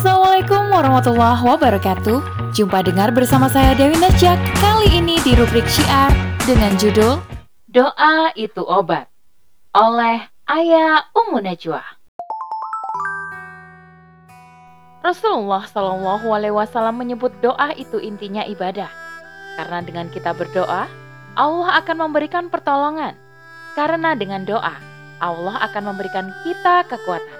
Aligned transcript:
Assalamualaikum 0.00 0.72
warahmatullahi 0.72 1.42
wabarakatuh. 1.44 2.18
Jumpa 2.56 2.80
dengar 2.88 3.12
bersama 3.12 3.52
saya 3.52 3.76
Dewi 3.76 4.00
Najak 4.00 4.40
kali 4.56 4.96
ini 4.96 5.20
di 5.20 5.36
rubrik 5.36 5.68
Syiar 5.68 6.08
dengan 6.48 6.72
judul 6.80 7.20
Doa 7.68 8.32
itu 8.32 8.64
Obat 8.64 9.12
oleh 9.76 10.24
Ayah 10.48 11.04
Ummu 11.12 11.44
Najwa. 11.44 11.84
Rasulullah 15.04 15.68
Shallallahu 15.68 16.32
Alaihi 16.32 16.56
Wasallam 16.56 16.96
menyebut 16.96 17.36
doa 17.44 17.76
itu 17.76 18.00
intinya 18.00 18.40
ibadah, 18.48 18.88
karena 19.60 19.84
dengan 19.84 20.08
kita 20.08 20.32
berdoa, 20.32 20.88
Allah 21.36 21.68
akan 21.76 22.08
memberikan 22.08 22.48
pertolongan. 22.48 23.20
Karena 23.76 24.16
dengan 24.16 24.48
doa, 24.48 24.80
Allah 25.20 25.60
akan 25.60 25.92
memberikan 25.92 26.32
kita 26.40 26.88
kekuatan. 26.88 27.39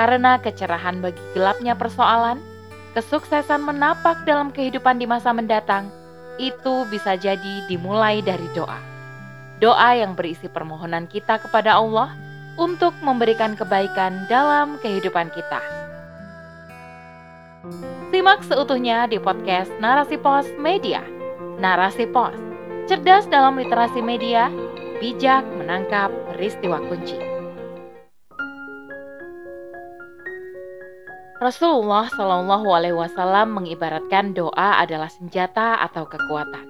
Karena 0.00 0.40
kecerahan 0.40 1.04
bagi 1.04 1.20
gelapnya 1.36 1.76
persoalan, 1.76 2.40
kesuksesan 2.96 3.60
menapak 3.60 4.24
dalam 4.24 4.48
kehidupan 4.48 4.96
di 4.96 5.04
masa 5.04 5.28
mendatang, 5.28 5.92
itu 6.40 6.88
bisa 6.88 7.20
jadi 7.20 7.68
dimulai 7.68 8.24
dari 8.24 8.48
doa. 8.56 8.80
Doa 9.60 9.92
yang 9.92 10.16
berisi 10.16 10.48
permohonan 10.48 11.04
kita 11.04 11.36
kepada 11.44 11.76
Allah 11.76 12.16
untuk 12.56 12.96
memberikan 13.04 13.52
kebaikan 13.60 14.24
dalam 14.32 14.80
kehidupan 14.80 15.28
kita. 15.36 15.60
Simak 18.08 18.40
seutuhnya 18.48 19.04
di 19.04 19.20
podcast 19.20 19.68
Narasi 19.84 20.16
Pos 20.16 20.48
Media. 20.56 21.04
Narasi 21.60 22.08
Pos, 22.08 22.32
cerdas 22.88 23.28
dalam 23.28 23.60
literasi 23.60 24.00
media, 24.00 24.48
bijak 24.96 25.44
menangkap 25.60 26.08
peristiwa 26.32 26.80
kunci. 26.88 27.29
Rasulullah 31.40 32.04
Shallallahu 32.12 32.68
Alaihi 32.68 32.92
Wasallam 32.92 33.56
mengibaratkan 33.56 34.36
doa 34.36 34.76
adalah 34.76 35.08
senjata 35.08 35.80
atau 35.80 36.04
kekuatan. 36.04 36.68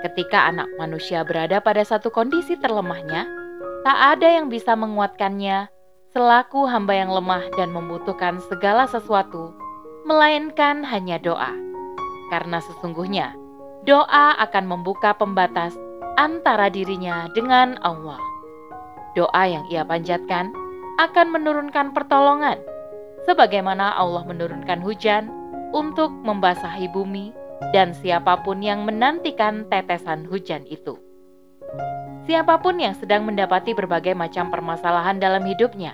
Ketika 0.00 0.48
anak 0.48 0.72
manusia 0.80 1.20
berada 1.20 1.60
pada 1.60 1.84
satu 1.84 2.08
kondisi 2.08 2.56
terlemahnya, 2.56 3.28
tak 3.84 4.16
ada 4.16 4.40
yang 4.40 4.48
bisa 4.48 4.72
menguatkannya 4.72 5.68
selaku 6.16 6.64
hamba 6.64 6.96
yang 6.96 7.12
lemah 7.12 7.44
dan 7.60 7.76
membutuhkan 7.76 8.40
segala 8.48 8.88
sesuatu, 8.88 9.52
melainkan 10.08 10.80
hanya 10.80 11.20
doa. 11.20 11.52
Karena 12.32 12.64
sesungguhnya 12.64 13.36
doa 13.84 14.32
akan 14.40 14.64
membuka 14.64 15.12
pembatas 15.12 15.76
antara 16.16 16.72
dirinya 16.72 17.28
dengan 17.36 17.76
Allah. 17.84 18.16
Doa 19.12 19.44
yang 19.44 19.68
ia 19.68 19.84
panjatkan 19.84 20.56
akan 20.96 21.36
menurunkan 21.36 21.92
pertolongan 21.92 22.64
sebagaimana 23.24 23.96
Allah 23.96 24.24
menurunkan 24.24 24.80
hujan 24.80 25.28
untuk 25.74 26.12
membasahi 26.12 26.88
bumi 26.92 27.34
dan 27.72 27.96
siapa 27.96 28.40
pun 28.44 28.60
yang 28.60 28.86
menantikan 28.86 29.66
tetesan 29.68 30.28
hujan 30.28 30.62
itu. 30.68 31.00
Siapa 32.24 32.56
pun 32.60 32.80
yang 32.80 32.96
sedang 32.96 33.28
mendapati 33.28 33.76
berbagai 33.76 34.16
macam 34.16 34.48
permasalahan 34.48 35.20
dalam 35.20 35.44
hidupnya, 35.44 35.92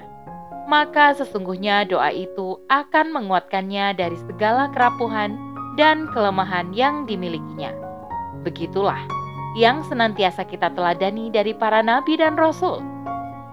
maka 0.70 1.10
sesungguhnya 1.18 1.82
doa 1.90 2.14
itu 2.14 2.54
akan 2.70 3.10
menguatkannya 3.10 3.98
dari 3.98 4.14
segala 4.30 4.70
kerapuhan 4.70 5.34
dan 5.74 6.06
kelemahan 6.14 6.70
yang 6.70 7.02
dimilikinya. 7.02 7.74
Begitulah 8.46 9.02
yang 9.58 9.82
senantiasa 9.82 10.46
kita 10.46 10.70
teladani 10.70 11.26
dari 11.34 11.50
para 11.50 11.82
nabi 11.82 12.14
dan 12.14 12.38
rasul 12.38 12.78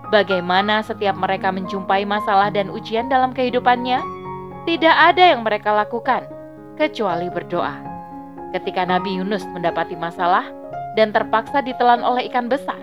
Bagaimana 0.07 0.79
setiap 0.87 1.19
mereka 1.19 1.51
menjumpai 1.51 2.07
masalah 2.07 2.47
dan 2.47 2.71
ujian 2.71 3.11
dalam 3.11 3.35
kehidupannya, 3.35 3.99
tidak 4.63 4.95
ada 4.95 5.35
yang 5.35 5.43
mereka 5.43 5.75
lakukan 5.75 6.23
kecuali 6.79 7.27
berdoa. 7.27 7.75
Ketika 8.55 8.87
Nabi 8.87 9.19
Yunus 9.19 9.43
mendapati 9.51 9.99
masalah 9.99 10.47
dan 10.95 11.11
terpaksa 11.11 11.59
ditelan 11.59 11.99
oleh 12.07 12.31
ikan 12.31 12.47
besar, 12.47 12.79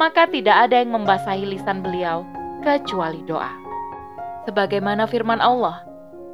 maka 0.00 0.24
tidak 0.24 0.68
ada 0.68 0.80
yang 0.80 0.96
membasahi 0.96 1.44
lisan 1.44 1.84
beliau 1.84 2.24
kecuali 2.64 3.20
doa. 3.28 3.52
Sebagaimana 4.48 5.04
firman 5.04 5.44
Allah, 5.44 5.84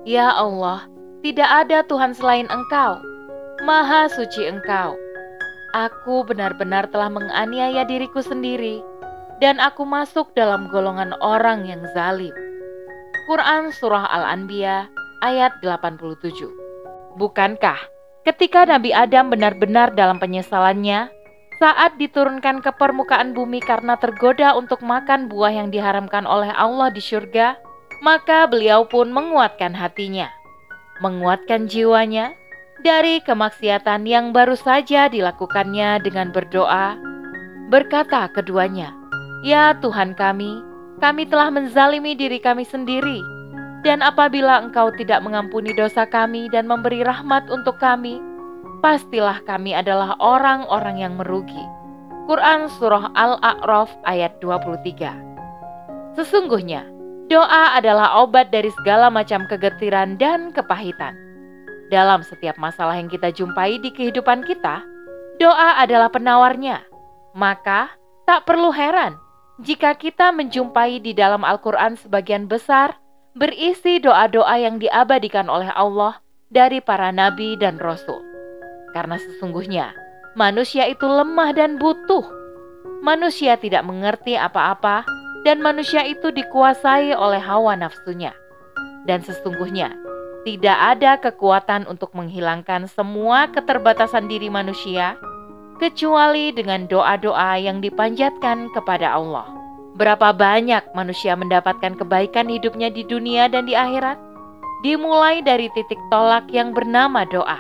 "Ya 0.07 0.31
Allah, 0.31 0.87
tidak 1.27 1.51
ada 1.67 1.83
Tuhan 1.83 2.15
selain 2.15 2.47
Engkau, 2.47 3.03
Maha 3.67 4.07
Suci 4.07 4.47
Engkau. 4.47 4.95
Aku 5.75 6.23
benar-benar 6.23 6.87
telah 6.95 7.11
menganiaya 7.11 7.83
diriku 7.83 8.23
sendiri." 8.23 8.92
Dan 9.43 9.59
aku 9.59 9.83
masuk 9.83 10.31
dalam 10.39 10.71
golongan 10.71 11.19
orang 11.19 11.67
yang 11.67 11.83
zalim. 11.99 12.31
Quran 13.27 13.75
Surah 13.75 14.07
Al-Anbiya 14.07 14.87
ayat 15.19 15.59
87 15.59 16.31
Bukankah 17.19 17.79
ketika 18.23 18.63
Nabi 18.63 18.95
Adam 18.95 19.35
benar-benar 19.35 19.99
dalam 19.99 20.23
penyesalannya 20.23 21.11
saat 21.59 21.99
diturunkan 21.99 22.63
ke 22.63 22.71
permukaan 22.79 23.35
bumi 23.35 23.59
karena 23.59 23.99
tergoda 23.99 24.55
untuk 24.55 24.79
makan 24.83 25.27
buah 25.27 25.51
yang 25.51 25.75
diharamkan 25.75 26.23
oleh 26.23 26.51
Allah 26.55 26.91
di 26.91 27.03
surga, 27.03 27.59
maka 28.03 28.47
beliau 28.47 28.87
pun 28.87 29.11
menguatkan 29.11 29.75
hatinya, 29.75 30.31
menguatkan 31.03 31.71
jiwanya 31.71 32.35
dari 32.83 33.23
kemaksiatan 33.23 34.07
yang 34.07 34.35
baru 34.35 34.59
saja 34.59 35.07
dilakukannya 35.07 36.03
dengan 36.03 36.35
berdoa. 36.35 36.99
Berkata 37.71 38.27
keduanya, 38.35 39.02
Ya 39.43 39.75
Tuhan 39.83 40.15
kami, 40.15 40.63
kami 41.03 41.27
telah 41.27 41.51
menzalimi 41.51 42.15
diri 42.15 42.39
kami 42.39 42.63
sendiri. 42.63 43.19
Dan 43.83 43.99
apabila 43.99 44.63
Engkau 44.63 44.95
tidak 44.95 45.19
mengampuni 45.27 45.75
dosa 45.75 46.07
kami 46.07 46.47
dan 46.55 46.71
memberi 46.71 47.03
rahmat 47.03 47.51
untuk 47.51 47.75
kami, 47.83 48.23
pastilah 48.87 49.43
kami 49.43 49.75
adalah 49.75 50.15
orang-orang 50.23 51.03
yang 51.03 51.19
merugi. 51.19 51.59
Quran 52.31 52.71
Surah 52.79 53.11
Al-A'raf 53.19 53.91
ayat 54.07 54.39
23 54.39 56.15
Sesungguhnya, 56.15 56.87
doa 57.27 57.75
adalah 57.75 58.23
obat 58.23 58.55
dari 58.55 58.71
segala 58.79 59.11
macam 59.11 59.51
kegetiran 59.51 60.15
dan 60.23 60.55
kepahitan. 60.55 61.19
Dalam 61.91 62.23
setiap 62.23 62.55
masalah 62.63 62.95
yang 62.95 63.11
kita 63.11 63.35
jumpai 63.35 63.83
di 63.83 63.91
kehidupan 63.91 64.47
kita, 64.47 64.87
doa 65.43 65.83
adalah 65.83 66.15
penawarnya. 66.15 66.87
Maka, 67.35 67.91
tak 68.23 68.47
perlu 68.47 68.71
heran 68.71 69.22
jika 69.63 69.95
kita 69.95 70.35
menjumpai 70.35 70.99
di 70.99 71.15
dalam 71.15 71.47
Al-Quran 71.47 71.95
sebagian 71.95 72.51
besar 72.51 72.99
berisi 73.39 74.03
doa-doa 74.03 74.59
yang 74.59 74.83
diabadikan 74.83 75.47
oleh 75.47 75.71
Allah 75.71 76.19
dari 76.51 76.83
para 76.83 77.15
nabi 77.15 77.55
dan 77.55 77.79
rasul. 77.79 78.21
Karena 78.91 79.17
sesungguhnya 79.17 79.95
manusia 80.35 80.91
itu 80.91 81.07
lemah 81.07 81.55
dan 81.55 81.79
butuh. 81.79 82.27
Manusia 83.07 83.55
tidak 83.55 83.87
mengerti 83.87 84.35
apa-apa 84.35 85.07
dan 85.47 85.63
manusia 85.63 86.03
itu 86.07 86.35
dikuasai 86.35 87.15
oleh 87.15 87.41
hawa 87.41 87.79
nafsunya. 87.79 88.35
Dan 89.07 89.23
sesungguhnya 89.23 89.95
tidak 90.43 90.79
ada 90.99 91.19
kekuatan 91.23 91.87
untuk 91.87 92.15
menghilangkan 92.19 92.91
semua 92.91 93.47
keterbatasan 93.55 94.27
diri 94.27 94.51
manusia 94.51 95.15
kecuali 95.83 96.55
dengan 96.55 96.87
doa-doa 96.87 97.59
yang 97.59 97.83
dipanjatkan 97.83 98.71
kepada 98.71 99.19
Allah. 99.19 99.51
Berapa 99.99 100.31
banyak 100.31 100.95
manusia 100.95 101.35
mendapatkan 101.35 101.99
kebaikan 101.99 102.47
hidupnya 102.47 102.87
di 102.95 103.03
dunia 103.03 103.51
dan 103.51 103.67
di 103.67 103.75
akhirat? 103.75 104.15
Dimulai 104.87 105.43
dari 105.43 105.67
titik 105.75 105.99
tolak 106.07 106.47
yang 106.55 106.71
bernama 106.71 107.27
doa. 107.27 107.59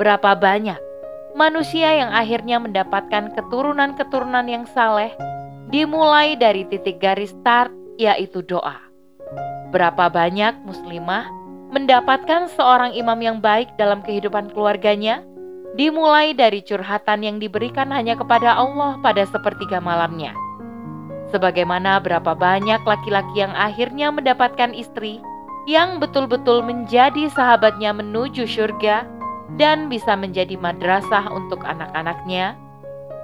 Berapa 0.00 0.32
banyak 0.32 0.80
manusia 1.36 1.92
yang 1.92 2.16
akhirnya 2.16 2.56
mendapatkan 2.56 3.36
keturunan-keturunan 3.36 4.48
yang 4.48 4.64
saleh? 4.72 5.12
Dimulai 5.68 6.32
dari 6.40 6.64
titik 6.64 6.96
garis 6.96 7.36
start, 7.36 7.76
yaitu 8.00 8.40
doa. 8.40 8.80
Berapa 9.68 10.08
banyak 10.08 10.64
muslimah 10.64 11.28
mendapatkan 11.76 12.48
seorang 12.56 12.96
imam 12.96 13.20
yang 13.20 13.38
baik 13.44 13.76
dalam 13.76 14.00
kehidupan 14.00 14.48
keluarganya? 14.56 15.20
Dimulai 15.76 16.32
dari 16.32 16.64
curhatan 16.64 17.20
yang 17.20 17.36
diberikan 17.36 17.92
hanya 17.92 18.16
kepada 18.16 18.56
Allah 18.56 18.96
pada 19.04 19.28
sepertiga 19.28 19.78
malamnya. 19.78 20.32
Sebagaimana 21.30 22.00
berapa 22.00 22.32
banyak 22.32 22.80
laki-laki 22.88 23.44
yang 23.44 23.52
akhirnya 23.52 24.08
mendapatkan 24.08 24.72
istri 24.72 25.20
yang 25.68 26.00
betul-betul 26.00 26.64
menjadi 26.64 27.28
sahabatnya 27.28 27.92
menuju 27.92 28.48
surga 28.48 29.04
dan 29.60 29.92
bisa 29.92 30.16
menjadi 30.16 30.56
madrasah 30.56 31.28
untuk 31.28 31.60
anak-anaknya, 31.66 32.56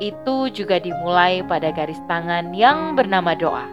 itu 0.03 0.51
juga 0.53 0.83
dimulai 0.83 1.41
pada 1.47 1.73
garis 1.73 1.99
tangan 2.11 2.53
yang 2.53 2.99
bernama 2.99 3.33
doa. 3.33 3.65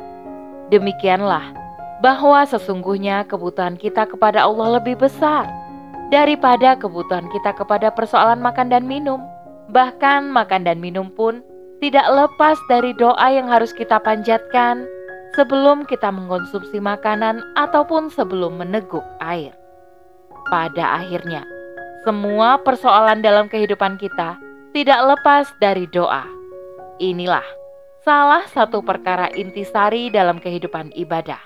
Demikianlah 0.69 1.51
bahwa 1.99 2.45
sesungguhnya 2.45 3.25
kebutuhan 3.25 3.75
kita 3.75 4.05
kepada 4.07 4.45
Allah 4.45 4.79
lebih 4.79 5.01
besar 5.01 5.49
daripada 6.09 6.77
kebutuhan 6.77 7.29
kita 7.29 7.53
kepada 7.53 7.93
persoalan 7.93 8.41
makan 8.41 8.73
dan 8.73 8.85
minum. 8.85 9.21
Bahkan 9.69 10.33
makan 10.33 10.65
dan 10.65 10.81
minum 10.81 11.13
pun 11.13 11.45
tidak 11.79 12.05
lepas 12.09 12.57
dari 12.67 12.91
doa 12.97 13.29
yang 13.29 13.47
harus 13.47 13.71
kita 13.71 14.01
panjatkan 14.01 14.83
sebelum 15.37 15.85
kita 15.85 16.09
mengkonsumsi 16.09 16.81
makanan 16.81 17.39
ataupun 17.55 18.09
sebelum 18.09 18.57
meneguk 18.59 19.05
air. 19.21 19.53
Pada 20.49 20.99
akhirnya, 20.99 21.45
semua 22.03 22.57
persoalan 22.65 23.21
dalam 23.21 23.45
kehidupan 23.45 24.01
kita 24.01 24.35
tidak 24.73 24.99
lepas 25.05 25.45
dari 25.61 25.85
doa. 25.93 26.25
Inilah 26.97 27.45
salah 28.01 28.43
satu 28.49 28.81
perkara 28.81 29.29
intisari 29.37 30.09
dalam 30.09 30.41
kehidupan 30.41 30.89
ibadah. 30.97 31.39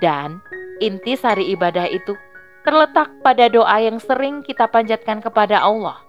Dan 0.00 0.40
intisari 0.82 1.54
ibadah 1.54 1.86
itu 1.86 2.16
terletak 2.64 3.12
pada 3.20 3.46
doa 3.52 3.76
yang 3.78 4.00
sering 4.00 4.40
kita 4.42 4.64
panjatkan 4.66 5.20
kepada 5.20 5.60
Allah. 5.60 6.00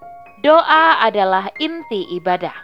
Doa 0.41 1.03
adalah 1.03 1.51
inti 1.59 2.07
ibadah. 2.15 2.55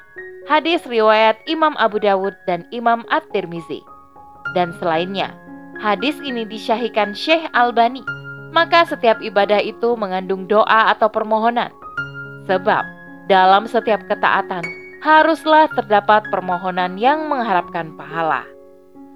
Hadis 0.48 0.82
riwayat 0.88 1.38
Imam 1.46 1.78
Abu 1.78 2.02
Dawud 2.02 2.34
dan 2.50 2.66
Imam 2.74 3.06
At-Tirmizi. 3.12 3.84
Dan 4.58 4.74
selainnya, 4.82 5.32
hadis 5.80 6.18
ini 6.24 6.48
disyahikan 6.48 7.14
Syekh 7.14 7.46
Albani. 7.54 8.02
Maka 8.52 8.84
setiap 8.84 9.24
ibadah 9.24 9.64
itu 9.64 9.96
mengandung 9.96 10.44
doa 10.50 10.92
atau 10.92 11.08
permohonan. 11.08 11.72
Sebab 12.50 12.84
dalam 13.32 13.64
setiap 13.70 14.04
ketaatan 14.12 14.66
haruslah 15.00 15.72
terdapat 15.72 16.28
permohonan 16.30 17.00
yang 17.00 17.32
mengharapkan 17.32 17.96
pahala. 17.96 18.44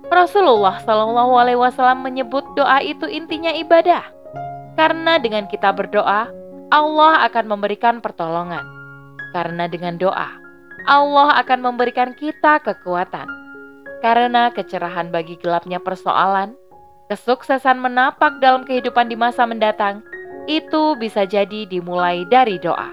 Rasulullah 0.08 0.80
Shallallahu 0.86 1.34
Alaihi 1.36 1.60
Wasallam 1.60 2.06
menyebut 2.06 2.46
doa 2.56 2.80
itu 2.80 3.10
intinya 3.10 3.50
ibadah, 3.52 4.06
karena 4.76 5.16
dengan 5.20 5.48
kita 5.48 5.72
berdoa, 5.72 6.28
Allah 6.72 7.14
akan 7.28 7.46
memberikan 7.48 8.04
pertolongan. 8.04 8.64
Karena 9.32 9.68
dengan 9.68 9.96
doa, 9.96 10.30
Allah 10.88 11.40
akan 11.44 11.60
memberikan 11.72 12.16
kita 12.16 12.60
kekuatan. 12.64 13.28
Karena 14.04 14.52
kecerahan 14.52 15.10
bagi 15.10 15.40
gelapnya 15.40 15.80
persoalan, 15.80 16.54
kesuksesan 17.10 17.80
menapak 17.80 18.38
dalam 18.44 18.68
kehidupan 18.68 19.08
di 19.10 19.18
masa 19.18 19.48
mendatang, 19.48 20.04
itu 20.46 20.94
bisa 21.00 21.26
jadi 21.26 21.66
dimulai 21.66 22.28
dari 22.30 22.62
doa. 22.62 22.92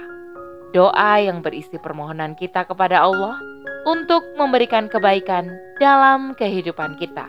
Doa 0.73 1.21
yang 1.21 1.45
berisi 1.45 1.77
permohonan 1.77 2.33
kita 2.39 2.65
kepada 2.65 3.05
Allah 3.05 3.37
untuk 3.85 4.25
memberikan 4.41 4.89
kebaikan 4.89 5.53
dalam 5.77 6.33
kehidupan 6.39 6.97
kita. 6.97 7.29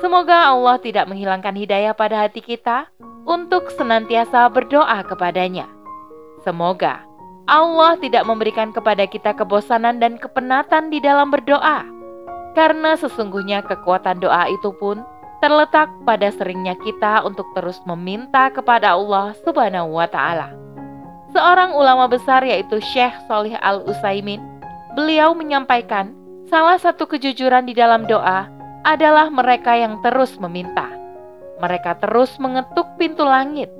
Semoga 0.00 0.48
Allah 0.48 0.78
tidak 0.78 1.10
menghilangkan 1.10 1.52
hidayah 1.58 1.92
pada 1.92 2.24
hati 2.24 2.40
kita 2.40 2.88
untuk 3.24 3.70
senantiasa 3.74 4.46
berdoa 4.52 5.02
kepadanya. 5.06 5.66
Semoga 6.44 7.02
Allah 7.48 7.96
tidak 7.96 8.28
memberikan 8.28 8.76
kepada 8.76 9.08
kita 9.08 9.32
kebosanan 9.32 9.96
dan 9.96 10.20
kepenatan 10.20 10.92
di 10.92 11.00
dalam 11.00 11.32
berdoa, 11.32 11.88
karena 12.52 12.92
sesungguhnya 13.00 13.64
kekuatan 13.64 14.20
doa 14.20 14.52
itu 14.52 14.68
pun 14.76 15.00
terletak 15.40 15.88
pada 16.02 16.28
seringnya 16.34 16.76
kita 16.82 17.24
untuk 17.24 17.46
terus 17.54 17.78
meminta 17.86 18.50
kepada 18.50 18.98
Allah 18.98 19.32
Subhanahu 19.46 19.96
wa 19.96 20.04
Ta'ala. 20.10 20.52
Seorang 21.30 21.72
ulama 21.72 22.10
besar, 22.10 22.42
yaitu 22.42 22.82
Syekh 22.82 23.14
Solih 23.30 23.54
Al-Utsaimin, 23.62 24.42
beliau 24.98 25.32
menyampaikan 25.32 26.12
salah 26.50 26.76
satu 26.76 27.06
kejujuran 27.06 27.70
di 27.70 27.72
dalam 27.76 28.08
doa 28.10 28.50
adalah 28.82 29.30
mereka 29.30 29.78
yang 29.78 30.02
terus 30.02 30.34
meminta. 30.42 30.97
Mereka 31.58 31.98
terus 31.98 32.38
mengetuk 32.38 32.86
pintu 32.98 33.26
langit 33.26 33.70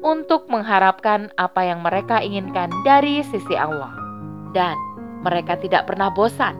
untuk 0.00 0.48
mengharapkan 0.48 1.28
apa 1.36 1.60
yang 1.60 1.84
mereka 1.84 2.24
inginkan 2.24 2.72
dari 2.86 3.20
sisi 3.26 3.52
Allah. 3.52 3.92
Dan 4.56 4.74
mereka 5.20 5.58
tidak 5.60 5.84
pernah 5.90 6.08
bosan. 6.08 6.56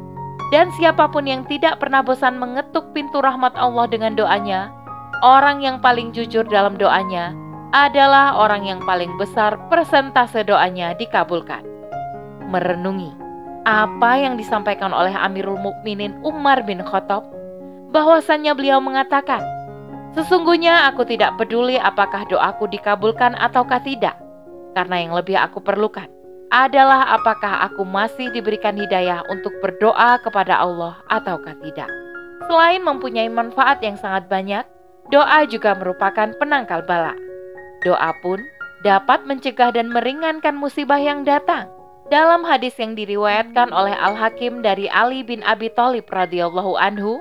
Dan 0.48 0.72
siapa 0.80 1.08
pun 1.12 1.28
yang 1.28 1.44
tidak 1.44 1.76
pernah 1.80 2.00
bosan 2.00 2.40
mengetuk 2.40 2.92
pintu 2.96 3.20
rahmat 3.20 3.52
Allah 3.56 3.84
dengan 3.88 4.16
doanya, 4.16 4.72
orang 5.20 5.60
yang 5.60 5.76
paling 5.80 6.12
jujur 6.16 6.44
dalam 6.48 6.80
doanya 6.80 7.36
adalah 7.76 8.32
orang 8.32 8.64
yang 8.64 8.80
paling 8.80 9.12
besar 9.20 9.60
persentase 9.68 10.40
doanya 10.48 10.96
dikabulkan. 10.96 11.60
Merenungi 12.48 13.12
apa 13.68 14.16
yang 14.16 14.40
disampaikan 14.40 14.96
oleh 14.96 15.12
Amirul 15.12 15.60
Mukminin 15.60 16.16
Umar 16.24 16.64
bin 16.64 16.80
Khattab 16.80 17.28
bahwasannya 17.92 18.56
beliau 18.56 18.80
mengatakan, 18.80 19.44
"Sesungguhnya 20.16 20.88
aku 20.88 21.04
tidak 21.04 21.36
peduli 21.36 21.76
apakah 21.76 22.24
doaku 22.28 22.70
dikabulkan 22.70 23.36
ataukah 23.36 23.82
tidak, 23.82 24.16
karena 24.72 24.96
yang 25.04 25.12
lebih 25.16 25.36
aku 25.36 25.60
perlukan 25.60 26.08
adalah 26.48 27.12
apakah 27.12 27.68
aku 27.68 27.84
masih 27.84 28.32
diberikan 28.32 28.72
hidayah 28.72 29.20
untuk 29.28 29.52
berdoa 29.60 30.20
kepada 30.24 30.60
Allah 30.60 30.96
ataukah 31.12 31.56
tidak." 31.60 31.90
Selain 32.48 32.80
mempunyai 32.80 33.28
manfaat 33.28 33.84
yang 33.84 34.00
sangat 34.00 34.24
banyak, 34.32 34.64
doa 35.12 35.44
juga 35.44 35.76
merupakan 35.76 36.32
penangkal 36.40 36.80
bala. 36.86 37.12
Doa 37.84 38.16
pun 38.24 38.40
dapat 38.80 39.28
mencegah 39.28 39.74
dan 39.74 39.92
meringankan 39.92 40.56
musibah 40.56 40.96
yang 40.96 41.28
datang 41.28 41.68
dalam 42.08 42.40
hadis 42.40 42.72
yang 42.80 42.96
diriwayatkan 42.96 43.68
oleh 43.68 43.92
Al-Hakim 43.92 44.64
dari 44.64 44.88
Ali 44.88 45.20
bin 45.20 45.44
Abi 45.44 45.68
Thalib 45.76 46.08
radhiyallahu 46.08 46.80
anhu, 46.80 47.20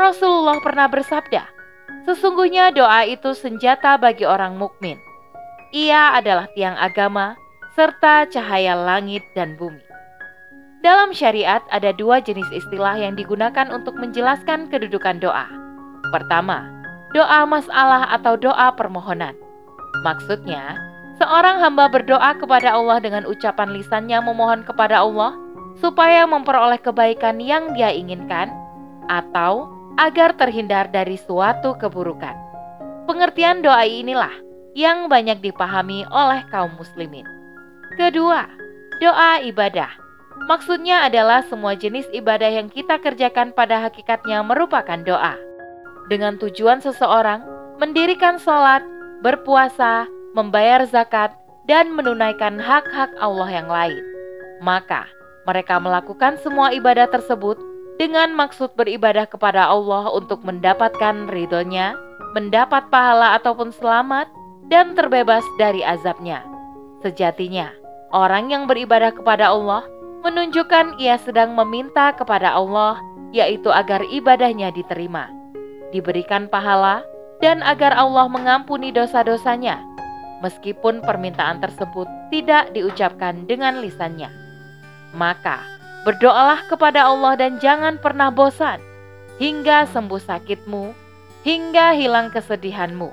Rasulullah 0.00 0.56
pernah 0.64 0.88
bersabda, 0.88 1.44
"Sesungguhnya 2.04 2.74
doa 2.74 3.06
itu 3.06 3.32
senjata 3.32 3.96
bagi 3.96 4.26
orang 4.26 4.58
mukmin. 4.58 4.98
Ia 5.72 6.18
adalah 6.18 6.50
tiang 6.52 6.76
agama 6.76 7.38
serta 7.74 8.28
cahaya 8.28 8.76
langit 8.76 9.22
dan 9.32 9.54
bumi." 9.56 9.82
Dalam 10.82 11.14
syariat 11.14 11.62
ada 11.70 11.94
dua 11.94 12.18
jenis 12.18 12.50
istilah 12.50 12.98
yang 12.98 13.14
digunakan 13.14 13.70
untuk 13.70 13.94
menjelaskan 13.94 14.66
kedudukan 14.66 15.22
doa. 15.22 15.46
Pertama, 16.10 16.66
doa 17.14 17.46
masalah 17.46 18.10
atau 18.10 18.34
doa 18.34 18.74
permohonan. 18.74 19.38
Maksudnya, 20.02 20.74
Seorang 21.22 21.62
hamba 21.62 21.86
berdoa 21.86 22.34
kepada 22.34 22.74
Allah 22.74 22.98
dengan 22.98 23.22
ucapan 23.28 23.70
lisannya 23.70 24.18
memohon 24.24 24.66
kepada 24.66 25.06
Allah 25.06 25.38
supaya 25.78 26.24
memperoleh 26.24 26.82
kebaikan 26.82 27.38
yang 27.38 27.76
dia 27.78 27.92
inginkan 27.92 28.48
atau 29.06 29.68
agar 30.00 30.36
terhindar 30.36 30.88
dari 30.88 31.20
suatu 31.20 31.76
keburukan. 31.76 32.34
Pengertian 33.04 33.60
doa 33.60 33.84
inilah 33.84 34.32
yang 34.72 35.10
banyak 35.10 35.44
dipahami 35.44 36.08
oleh 36.08 36.40
kaum 36.48 36.72
muslimin. 36.80 37.28
Kedua, 37.98 38.48
doa 39.02 39.44
ibadah. 39.44 39.90
Maksudnya 40.48 41.06
adalah 41.06 41.44
semua 41.46 41.76
jenis 41.76 42.08
ibadah 42.10 42.48
yang 42.48 42.72
kita 42.72 42.98
kerjakan 42.98 43.52
pada 43.52 43.84
hakikatnya 43.84 44.42
merupakan 44.42 44.98
doa. 45.04 45.36
Dengan 46.08 46.40
tujuan 46.40 46.82
seseorang 46.82 47.44
mendirikan 47.78 48.40
sholat, 48.40 48.82
berpuasa, 49.22 50.08
membayar 50.34 50.82
zakat, 50.88 51.36
dan 51.70 51.94
menunaikan 51.94 52.58
hak-hak 52.58 53.12
Allah 53.22 53.48
yang 53.52 53.68
lain. 53.70 54.02
Maka, 54.58 55.06
mereka 55.46 55.78
melakukan 55.78 56.38
semua 56.42 56.74
ibadah 56.74 57.06
tersebut 57.06 57.58
dengan 57.96 58.32
maksud 58.36 58.76
beribadah 58.76 59.28
kepada 59.28 59.68
Allah 59.68 60.08
untuk 60.12 60.44
mendapatkan 60.44 61.28
ridhonya, 61.28 61.96
mendapat 62.32 62.88
pahala 62.88 63.36
ataupun 63.40 63.72
selamat, 63.72 64.28
dan 64.72 64.96
terbebas 64.96 65.44
dari 65.60 65.84
azabnya. 65.84 66.40
Sejatinya, 67.04 67.68
orang 68.14 68.48
yang 68.48 68.64
beribadah 68.64 69.12
kepada 69.12 69.52
Allah 69.52 69.84
menunjukkan 70.24 70.96
ia 71.02 71.20
sedang 71.20 71.52
meminta 71.52 72.14
kepada 72.16 72.54
Allah, 72.56 72.96
yaitu 73.34 73.68
agar 73.68 74.00
ibadahnya 74.06 74.72
diterima, 74.72 75.28
diberikan 75.90 76.48
pahala, 76.48 77.04
dan 77.42 77.60
agar 77.60 77.92
Allah 77.98 78.30
mengampuni 78.30 78.94
dosa-dosanya 78.94 79.92
meskipun 80.42 81.00
permintaan 81.06 81.62
tersebut 81.62 82.10
tidak 82.34 82.74
diucapkan 82.74 83.46
dengan 83.46 83.78
lisannya. 83.78 84.28
Maka, 85.14 85.62
berdoalah 86.02 86.66
kepada 86.66 87.06
Allah 87.06 87.38
dan 87.38 87.62
jangan 87.62 87.98
pernah 87.98 88.28
bosan, 88.34 88.82
hingga 89.38 89.86
sembuh 89.90 90.22
sakitmu, 90.22 90.94
hingga 91.46 91.94
hilang 91.94 92.30
kesedihanmu. 92.34 93.10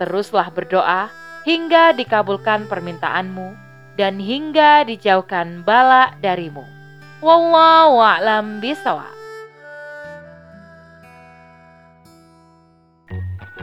Teruslah 0.00 0.50
berdoa 0.50 1.12
hingga 1.44 1.92
dikabulkan 1.92 2.66
permintaanmu, 2.66 3.52
dan 4.00 4.16
hingga 4.16 4.88
dijauhkan 4.88 5.62
bala 5.62 6.16
darimu. 6.24 6.64
Wallahu 7.20 8.00
a'lam. 8.00 8.60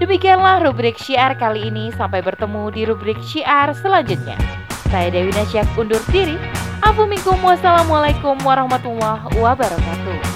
Demikianlah 0.02 0.66
rubrik 0.66 0.98
syiar 0.98 1.38
kali 1.38 1.70
ini. 1.70 1.94
Sampai 1.94 2.26
bertemu 2.26 2.74
di 2.74 2.90
rubrik 2.90 3.22
syiar 3.22 3.70
selanjutnya. 3.78 4.34
Saya 4.90 5.14
Dewi 5.14 5.30
Nasyak 5.30 5.70
undur 5.78 6.02
diri. 6.10 6.61
Assalamualaikum 6.82 8.42
warahmatullahi 8.42 9.38
wabarakatuh. 9.38 10.31